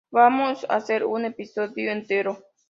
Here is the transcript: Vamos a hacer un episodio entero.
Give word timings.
Vamos 0.09 0.65
a 0.67 0.77
hacer 0.77 1.05
un 1.05 1.25
episodio 1.25 1.91
entero. 1.91 2.43